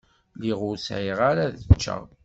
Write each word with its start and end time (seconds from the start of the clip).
Lliɣ 0.37 0.59
ur 0.69 0.77
sɛiɣ 0.77 1.19
ara 1.29 1.45
ččeɣ. 1.73 2.03